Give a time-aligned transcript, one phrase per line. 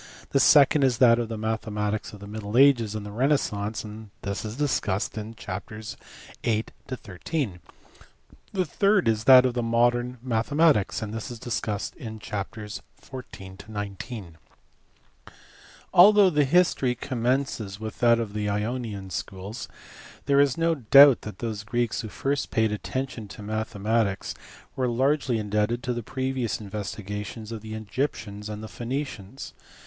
[0.31, 3.85] the second is that of the mathematics of the middle ages and the renaissance,
[4.23, 5.95] this is discussed in chapters
[6.43, 6.69] VIH.
[6.87, 6.97] to
[7.31, 7.59] xiu.:
[8.51, 13.25] the third is that of modern mathematics, and this is discussed in chapters xiv.
[13.31, 13.67] to
[14.01, 14.33] xix.
[15.93, 19.67] Although the history commences with that of the Ionian schools,
[20.25, 24.33] there is no doubt that those Greeks who first paid attention to mathematics
[24.75, 29.53] were largely indebted to the previous investigations of the Egyptians and Phoenicians.